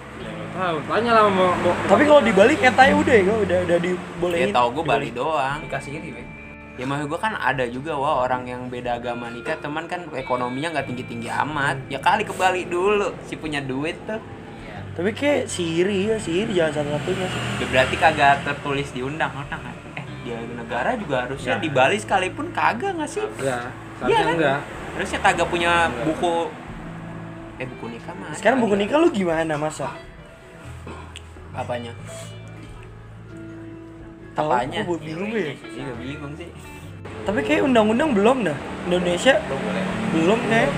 [0.52, 4.52] tahu tanya lah mau, mau Tapi kalau dibalik katanya udah ya, udah udah Ya dibolehin.
[4.52, 5.64] tau gue Bali doang.
[5.64, 6.28] dikasih ini Bang.
[6.76, 10.76] Ya maksud gue kan ada juga wah orang yang beda agama nikah teman kan ekonominya
[10.76, 11.80] nggak tinggi tinggi amat.
[11.88, 14.20] Ya kali ke Bali dulu si punya duit tuh.
[14.94, 17.42] Tapi kayak siri ya, siri jangan satu satunya sih.
[17.56, 19.76] Ya berarti kagak tertulis di undang-undang kan?
[19.96, 21.62] Eh di negara juga harusnya Ya.
[21.62, 23.24] di Bali sekalipun kagak nggak sih?
[23.40, 23.58] Iya
[24.04, 24.34] Iya kan?
[24.36, 24.60] enggak
[24.98, 26.50] Harusnya kagak punya buku
[27.62, 28.34] eh buku nikah mah.
[28.34, 28.82] Sekarang buku ya.
[28.82, 29.94] nikah lu gimana masa?
[31.54, 31.94] apanya?
[34.34, 34.82] Apanya?
[34.82, 35.54] aku bingung ya.
[35.54, 36.50] Iya bingung sih.
[37.30, 38.58] Tapi kayak undang-undang belum dah.
[38.90, 39.84] Indonesia belum boleh
[40.18, 40.72] belum kayak.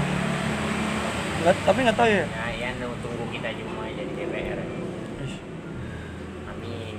[1.39, 2.25] Nggak, tapi nggak tahu ya.
[2.27, 4.60] Nah, ya nu- tunggu kita cuma aja di DPR.
[6.51, 6.95] Amin.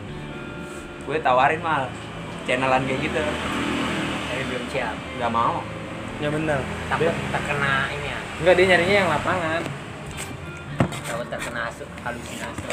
[1.05, 1.93] Gue tawarin mal
[2.49, 3.21] channelan kayak gitu.
[3.21, 4.97] Tapi belum siap.
[5.21, 5.61] Gak mau.
[6.21, 6.61] Ya benar.
[6.93, 8.19] Takut terkena ini ya.
[8.41, 9.61] enggak dia nyarinya yang lapangan
[11.01, 11.61] Takut terkena
[12.05, 12.65] halusinasi.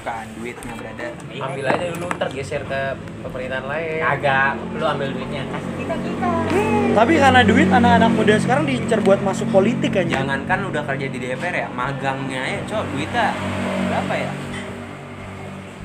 [0.00, 1.10] Bukan duitnya brother.
[1.30, 2.80] ambil aja dulu ntar geser ke
[3.20, 5.42] pemerintahan lain Kagak, lu ambil duitnya.
[5.52, 6.28] Kasih kita kita.
[6.90, 10.24] Tapi karena duit anak-anak muda sekarang diincar buat masuk politik aja.
[10.24, 13.26] Jangan kan udah kerja di DPR ya, magangnya ya cok duitnya
[13.92, 14.32] berapa ya?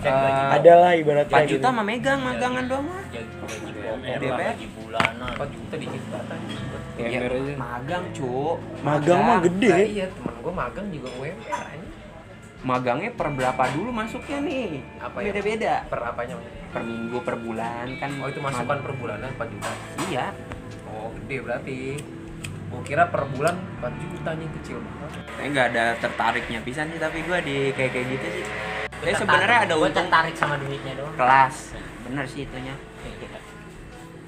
[0.01, 0.41] Cek gaji.
[0.41, 1.53] Eh, Ada lah ibaratnya 4 gitu.
[1.59, 3.03] juta mah megang magangan doang mah.
[4.05, 4.55] DPR.
[4.79, 5.33] bulanan.
[5.37, 6.39] 4 juta di jembatan
[6.95, 8.57] ya, Ya, aja magang cuk.
[8.81, 9.75] Magang mah Nah, gede.
[9.89, 11.87] iya temen gue magang juga UMR aja
[12.61, 14.81] Magangnya per berapa dulu masuknya nih?
[14.97, 15.29] Apa ya?
[15.29, 15.73] Beda-beda.
[15.85, 16.63] per apanya maksudnya?
[16.67, 18.09] Per minggu, per bulan kan.
[18.17, 19.69] oh itu masukan per bulanan 4 juta
[20.05, 20.25] Iya.
[20.85, 21.77] oh gede berarti
[22.65, 26.97] gue kira per bulan 4 juta nih kecil banget Saya nggak ada tertariknya pisan sih
[26.97, 28.45] tapi gua di kayak kayak gitu sih.
[28.95, 31.13] Gua sebenarnya ada untung tertarik sama duitnya doang.
[31.13, 31.55] kelas.
[32.03, 32.73] Bener sih itunya.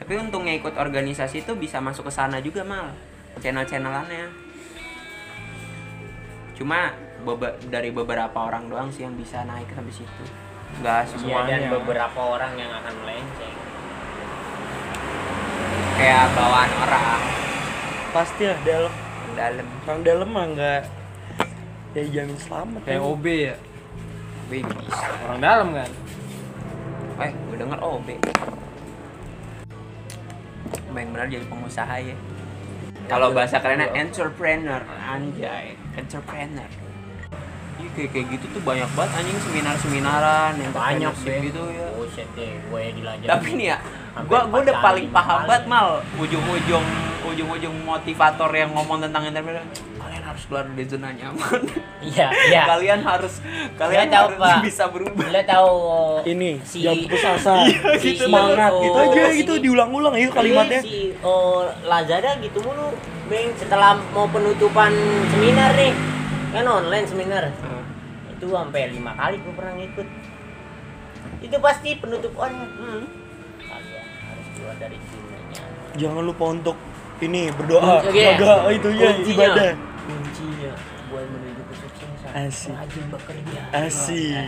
[0.08, 2.96] Tapi untungnya ikut organisasi itu bisa masuk ke sana juga mal
[3.38, 4.32] channel-channelannya.
[6.56, 10.24] Cuma bebe- dari beberapa orang doang sih yang bisa naik sampai situ.
[10.74, 11.70] Enggak Iya, dan semuanya.
[11.70, 13.56] beberapa orang yang akan melenceng.
[15.94, 17.22] Kayak bawaan orang
[18.08, 18.94] Pasti lah dalam.
[19.34, 19.68] dalam.
[19.84, 20.82] Orang dalam mah nggak
[21.94, 22.80] ya jamin selamat.
[22.82, 23.12] kayak kan.
[23.12, 23.56] OB ya
[24.48, 25.06] Wih, bisa.
[25.22, 25.92] orang dalam kan
[27.20, 28.08] Eh, gue denger OB.
[30.98, 32.16] Yang benar jadi pengusaha ya.
[33.08, 36.68] Kalau bahasa kerennya entrepreneur, anjay, entrepreneur.
[37.78, 41.40] Iya kayak kayak gitu tuh banyak banget anjing seminar-seminaran yang Banyak deh.
[41.46, 41.88] gitu ya.
[41.94, 43.28] Buset deh, gue dilanjut.
[43.30, 43.78] Tapi nih ya,
[44.26, 46.86] gua gua udah paling paham banget mal ujung-ujung
[47.34, 49.64] ujung-ujung motivator yang ngomong tentang entrepreneur.
[50.00, 51.62] Kalian harus keluar dari zona nyaman.
[52.00, 52.62] Iya, iya.
[52.72, 53.44] kalian harus
[53.76, 54.60] kalian tahu, harus Pak.
[54.64, 55.26] bisa berubah.
[55.28, 55.72] Lo tahu
[56.24, 57.68] Ini si jam putus asa.
[58.04, 60.82] si semangat CEO gitu aja ini- gitu diulang-ulang itu kalimatnya.
[60.82, 62.96] Si oh, Lazada gitu mulu.
[63.28, 64.96] Beng setelah mau penutupan
[65.36, 65.92] seminar nih.
[66.56, 67.44] Kan online seminar.
[68.32, 70.08] Itu sampai lima kali gue pernah ngikut.
[71.44, 72.72] Itu pasti penutup online.
[72.80, 73.04] Hmm.
[73.60, 75.64] Kalian harus keluar dari zonanya.
[75.98, 76.78] Jangan lupa untuk
[77.20, 78.14] ini berdoa, Oke.
[78.14, 79.72] jaga itu ya ibadah.
[80.06, 80.72] Kuncinya
[81.10, 82.32] buat menuju kesuksesan.
[82.38, 82.74] Asik.
[82.74, 83.60] Rajin bekerja.
[83.74, 84.48] Asik.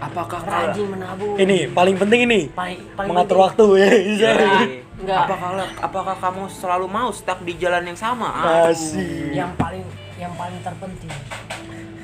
[0.00, 1.36] Apakah Rajin menabung.
[1.36, 3.44] Ini paling penting ini paling, paling mengatur penting.
[3.44, 3.90] waktu ya.
[3.92, 4.28] Bisa.
[4.30, 4.60] Iya.
[5.00, 5.18] Enggak.
[5.24, 8.28] Apakah apakah kamu selalu mau stuck di jalan yang sama?
[8.68, 9.32] Asik.
[9.32, 9.84] Yang paling
[10.16, 11.12] yang paling terpenting.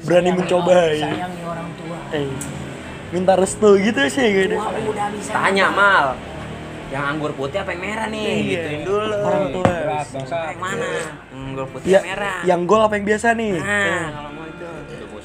[0.00, 1.08] Berani sayangi mencoba, orang- ya.
[1.08, 1.98] Sayangi orang tua.
[2.12, 2.28] Eh,
[3.10, 4.56] minta restu gitu sih gitu.
[4.56, 5.32] Wah, udah bisa.
[5.32, 6.06] Tanya mal.
[6.86, 8.22] Yang anggur putih apa yang merah nih?
[8.22, 8.42] Iya.
[8.62, 9.16] Gituin dulu.
[9.20, 9.74] Orang tua.
[10.46, 10.86] Yang mana?
[10.86, 11.10] Yang
[11.42, 12.38] anggur putih Ya, yang merah.
[12.44, 13.52] yang gol apa yang biasa nih?
[13.54, 14.04] Nah, Eh.
[14.08, 14.66] kalau mau itu.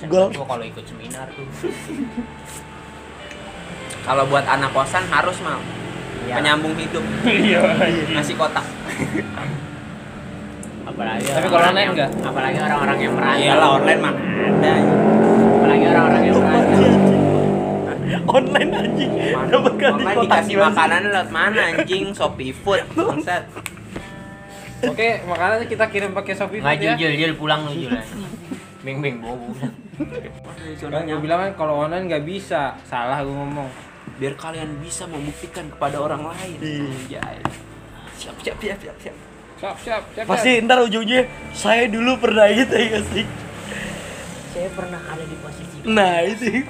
[0.04, 0.28] Gol.
[0.34, 1.45] kalau ikut seminar tuh.
[4.02, 5.62] Kalau buat anak kosan harus mal.
[6.24, 6.34] Iya.
[6.36, 7.06] Penyambung hidup.
[7.30, 7.62] iya
[8.10, 8.65] Nasi kotak.
[10.84, 12.10] Apalagi Tapi kalau orang-orang online yang- enggak?
[12.26, 13.43] Apalagi orang-orang yang merantau.
[13.45, 14.74] Iyalah online mana ada.
[15.54, 17.01] Apalagi orang-orang yang merantau.
[18.28, 19.12] Online anjing.
[19.50, 22.04] Dapat ganti Online kotak dikasih makanan lewat mana anjing?
[22.14, 22.84] Shopee Food.
[22.98, 23.44] Bangsat.
[24.82, 27.94] oke makanannya kita kirim pakai Shopee Nggak Food ya jul jul pulang lu jul.
[28.82, 29.74] Bing bing pulang.
[30.82, 33.70] Kan gue bilang kan kalau online nggak bisa salah gue ngomong
[34.18, 36.58] biar kalian bisa membuktikan kepada orang lain.
[37.10, 37.22] Iya.
[38.18, 39.18] Siap siap siap siap siap.
[39.62, 43.26] siap siap siap Pasti ntar ujungnya saya dulu pernah gitu ya sih.
[44.54, 45.78] Saya pernah ada di posisi.
[45.86, 46.66] Nah itu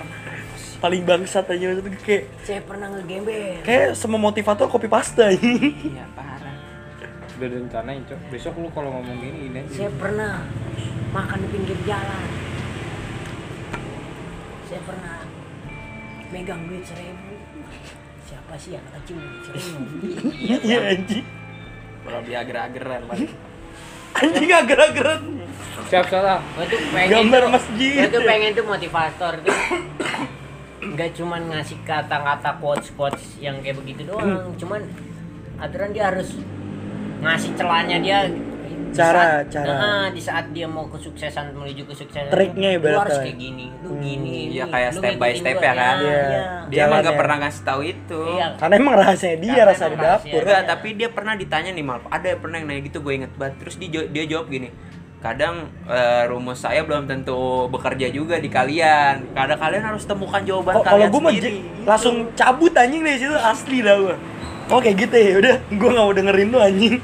[0.82, 3.62] paling bangsat aja itu kayak Saya pernah ngegembel.
[3.62, 5.38] kayak semua motivator copy paste aja.
[5.38, 6.58] Iya parah.
[7.38, 10.34] udah direncanain cok besok lu kalau ngomong gini aja Saya pernah
[11.12, 12.26] makan di pinggir jalan.
[14.66, 15.18] Saya pernah
[16.30, 17.34] megang duit seribu.
[18.26, 19.82] Siapa sih anak kecil duit seribu?
[20.66, 21.26] Iya anjing.
[22.02, 23.32] Kalau dia ager-ageran paling.
[24.12, 25.22] Anjing agar-agaran.
[25.88, 27.94] siap salah Gue tuh pengen Gambar tuh, masjid.
[27.96, 29.56] Gue tuh pengen tuh motivator tuh
[30.92, 34.84] nggak cuman ngasih kata-kata quotes-quotes yang kayak begitu doang cuman
[35.56, 36.36] aturan dia harus
[37.20, 38.50] ngasih celahnya dia di
[38.92, 39.72] Cara- saat- cara.
[39.72, 43.24] Nah, di saat dia mau kesuksesan menuju kesuksesan Triknya lu harus ibaratnya.
[43.24, 45.64] kayak gini lu gini Iya lu- kayak lu step by step gua.
[45.64, 45.96] ya kan.
[45.96, 46.20] Iya.
[46.20, 47.06] Dia emang Jalannya.
[47.06, 48.22] gak pernah ngasih tahu itu.
[48.28, 48.48] Iya.
[48.60, 50.42] Karena emang rahasia dia Karena rasa di emang dapur.
[50.44, 52.00] Enggak, tapi dia pernah ditanya nih mal.
[52.06, 53.54] Ada yang pernah yang nanya gitu gue inget banget.
[53.58, 54.68] Terus dia, dia jawab gini.
[55.22, 55.56] Kadang
[55.86, 57.38] eh, rumus saya belum tentu
[57.70, 59.32] bekerja juga di kalian.
[59.32, 61.50] Kadang kalian harus temukan jawaban Oh, kalau kalian gue mah sendiri.
[61.52, 64.16] j- langsung cabut anjing dari situ asli dah gue.
[64.68, 66.96] Oh kayak gitu ya, udah gue gak mau dengerin lu anjing.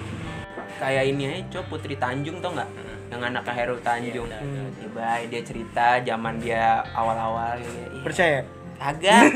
[0.78, 2.70] Kayak ini aja, Cok, Putri Tanjung tau nggak?
[3.08, 4.30] Yang anaknya Heru Tanjung.
[4.76, 7.78] Tiba dia cerita zaman dia awal-awal gitu.
[7.92, 8.40] Ih, Percaya?
[8.78, 9.34] Kagak.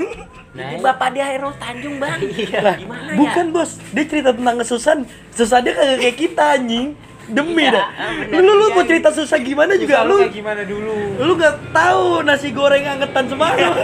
[0.52, 0.84] Nah, Ini iya.
[0.84, 2.22] bapak dia Heru Tanjung, Bang.
[2.62, 3.54] Lah, Gimana bukan ya?
[3.54, 5.00] bos, dia cerita tentang kesusahan,
[5.32, 6.88] susah dia kagak kayak kita anjing.
[7.32, 7.86] Demi Iya, dah.
[7.90, 8.38] ah, bener.
[8.38, 10.20] Lu lu Iya, mau cerita susah gimana juga lu.
[10.20, 13.72] kayak gimana dulu Lu gak tahu nasi goreng angetan semalam.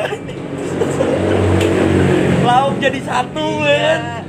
[2.44, 4.00] Lauk jadi satu kan.
[4.00, 4.22] Iya.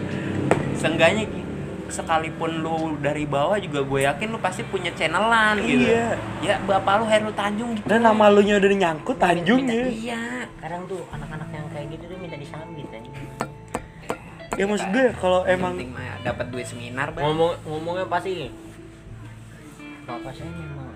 [0.75, 1.47] Seenggaknya gi-
[1.89, 5.89] sekalipun lu dari bawah juga gue yakin lu pasti punya channelan gitu.
[5.89, 6.07] Iya.
[6.41, 7.87] Ya bapak lu Heru Tanjung gitu.
[7.87, 9.89] Dan nama lu nya udah nyangkut Tanjungnya.
[9.89, 10.23] Iya.
[10.55, 13.15] sekarang tuh anak-anak yang kayak gitu tuh minta disambit anjing.
[14.53, 15.79] Ya maksud gue kalau emang
[16.21, 17.23] dapat duit seminar, Bang.
[17.25, 18.51] ngomong ngomongnya pasti
[20.09, 20.89] bapak saya memang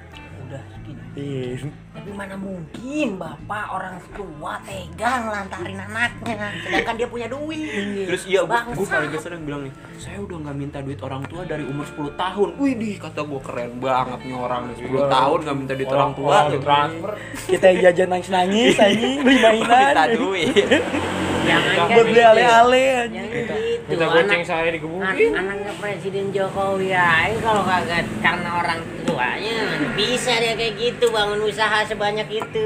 [0.42, 1.68] udah segini Iya.
[1.92, 8.40] tapi mana mungkin bapak orang tua tega ngelantarin anaknya sedangkan dia punya duit Terus iya,
[8.42, 11.84] gue, gue paling yang bilang nih, saya udah nggak minta duit orang tua dari umur
[11.84, 12.48] 10 tahun.
[12.56, 16.10] Wih, dih, kata gue keren banget nih orang nih, 10 tahun nggak minta duit orang,
[16.12, 16.60] tua orang tuh.
[16.62, 17.12] transfer
[17.46, 19.68] kita jajan nangis-nangis anjing beli mainan.
[19.68, 20.52] minta duit.
[21.42, 23.28] jangan Buat beli ale-ale yang anjing.
[23.30, 28.78] gitu minta anak goceng saya an- digebukin anaknya presiden Jokowi aja kalau kagak karena orang
[29.02, 29.54] tuanya
[29.92, 32.64] bisa dia kayak gitu bangun usaha sebanyak itu?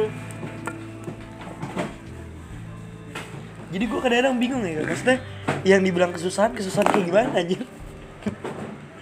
[3.66, 5.18] Jadi gue kadang-kadang bingung ya, maksudnya
[5.62, 7.62] yang dibilang kesusahan, kesusahan kayak gimana anjing?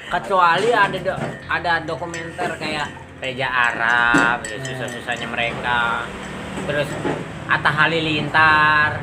[0.05, 2.87] kecuali ada do- ada dokumenter kayak
[3.19, 6.07] Reja Arab ya, susah-susahnya mereka.
[6.65, 6.87] Terus
[7.45, 9.01] Atta Halilintar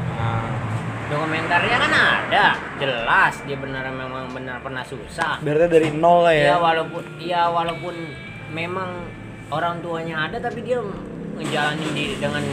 [1.12, 2.46] dokumenternya kan ada.
[2.80, 5.44] Jelas dia benar memang benar pernah susah.
[5.44, 6.44] Berarti dari nol lah ya.
[6.44, 7.96] ya walaupun ya walaupun
[8.56, 8.90] memang
[9.52, 10.80] orang tuanya ada tapi dia
[11.36, 12.44] ngejalanin diri dengan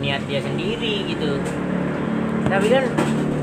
[0.00, 1.36] niat dia sendiri gitu.
[2.48, 2.84] Tapi kan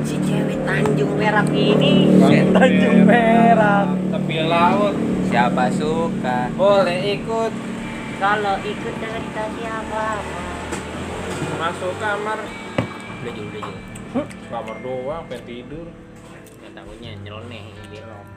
[0.02, 2.10] si cewek Tanjung Perak ini.
[2.58, 3.88] Tanjung Perak.
[4.10, 4.96] tepi laut.
[5.30, 6.50] Siapa suka?
[6.58, 7.52] boleh ikut.
[8.18, 10.54] Kalau ikut jangan dikasih apa-apa
[11.64, 12.40] masuk kamar
[13.24, 15.88] udah jauh udah jauh kamar doang pengen tidur
[16.62, 18.28] ya takutnya nyeleneh belok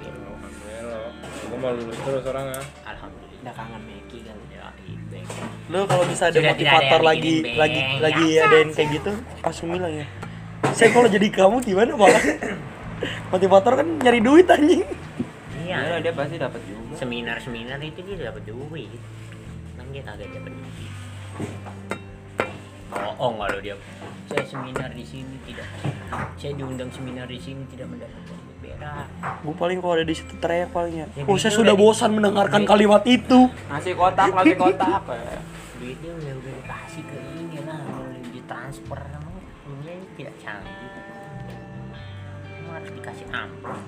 [0.00, 1.12] belok belok
[1.50, 4.38] gue mau lulus terus orangnya alhamdulillah Udah kangen Meki kan.
[4.48, 4.72] ya
[5.68, 9.12] Lu kalau bisa ada Sudah ada motivator yang lagi lagi lagi adain kayak gitu,
[9.44, 10.06] langsung bilang ya.
[10.72, 12.24] Saya kalau jadi kamu gimana malah?
[13.36, 14.80] Motivator kan nyari duit anjing.
[15.60, 16.96] Iya, iya dia pasti dapat juga.
[16.96, 18.88] seminar seminar itu dia dapat duit
[19.76, 20.92] kan dia kagak dapat duit
[22.94, 23.74] bohong kalau dia
[24.24, 25.68] saya seminar di sini tidak
[26.34, 29.06] saya diundang seminar di sini tidak mendapatkan duit berak
[29.40, 31.06] Gue paling kalau ada di situ teriak palingnya.
[31.12, 33.38] Ya, Oh, saya gitu sudah udah di- bosan mendengarkan kalimat itu.
[33.68, 35.00] Ngasih kotak, ngasih kotak.
[35.74, 39.28] duitnya udah udah dikasih ke ini lah kalau ditransfer sama
[39.62, 40.90] dunia ini tidak canggih
[42.66, 43.78] harus dikasih amplop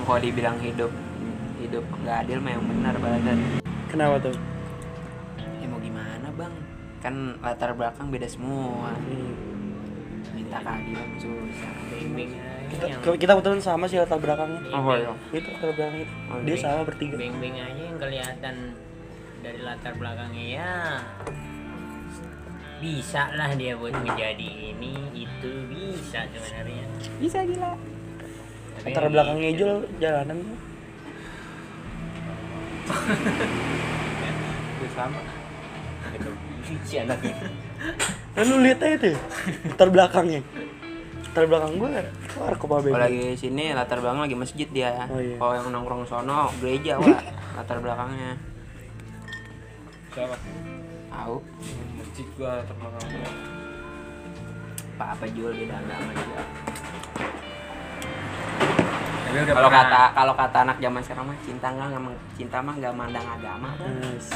[0.00, 0.88] kalau dibilang hidup
[1.60, 3.38] hidup nggak adil mah yang benar badan.
[3.86, 4.34] Kenapa tuh?
[7.00, 8.92] Kan latar belakang beda semua.
[10.36, 11.72] Minta keadilan susah.
[12.70, 14.62] Kita, yang kita kebetulan sama sih latar belakangnya.
[14.70, 15.10] Oh iya.
[15.32, 16.06] Itu latar belakangnya.
[16.30, 16.62] Oh, Dia iya.
[16.62, 17.16] sama bertiga.
[17.18, 18.54] beng-beng aja yang kelihatan
[19.40, 20.72] dari latar belakangnya ya
[22.80, 26.84] bisa lah dia buat menjadi ini itu bisa sebenarnya
[27.20, 27.76] Bisa gila.
[28.80, 30.38] Tapi Latar belakangnya itu- aja jalanan.
[34.70, 35.20] Itu sama.
[36.84, 37.46] Si anak itu
[38.34, 39.16] Kan lu lihat aja tuh
[39.66, 40.40] latar belakangnya.
[41.30, 41.92] Latar belakang gue
[42.30, 42.88] keluar ke Babe.
[42.94, 45.10] Kalau lagi sini latar belakang lagi masjid dia.
[45.10, 45.34] Oh, iya.
[45.34, 47.20] Kalau yang nongkrong sono gereja wah
[47.58, 48.38] latar belakangnya.
[50.10, 50.34] siapa
[51.10, 51.36] Tahu?
[51.98, 53.30] masjid gua terbelakang gua.
[55.00, 56.42] Apa apa jual beda agama juga.
[59.30, 62.02] tapi udah Kalau kata kalau kata anak zaman sekarang mah cinta nggak
[62.34, 63.70] cinta mah nggak mandang agama.
[63.78, 64.26] Yes.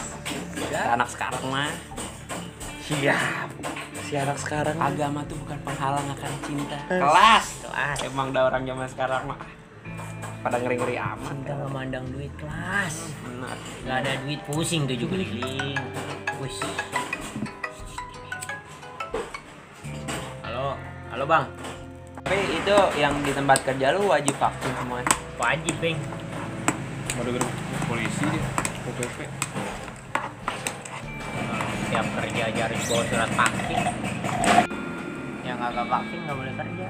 [0.71, 1.71] Kata anak sekarang mah
[2.85, 3.49] Siap.
[4.05, 6.77] Si anak sekarang agama tuh bukan penghalang akan cinta.
[6.93, 7.01] Eh.
[7.01, 7.65] Kelas.
[7.65, 7.97] Kelas.
[8.05, 9.41] Emang dah orang zaman sekarang mah.
[10.45, 13.09] pada ngeri ngeri amat Cinta nggak mandang duit kelas.
[13.25, 13.57] benar
[13.89, 15.81] Gak ada duit pusing tujuh keliling.
[16.37, 16.61] Wis.
[20.45, 20.77] Halo,
[21.09, 21.49] halo bang.
[22.21, 25.09] tapi itu yang di tempat kerja lu wajib vaksin semuanya
[25.41, 25.97] Wajib bang.
[27.17, 27.49] Baru baru
[27.89, 28.45] polisi dia,
[28.85, 29.19] PPP.
[31.95, 33.79] Tiap kerja aja harus bawa surat vaksin.
[35.47, 36.89] Yang kagak vaksin nggak boleh kerja.